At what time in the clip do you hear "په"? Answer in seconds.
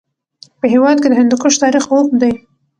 0.59-0.65